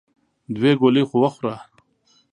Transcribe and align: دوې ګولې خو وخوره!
دوې 0.55 0.71
ګولې 0.79 1.03
خو 1.09 1.17
وخوره! 1.21 1.55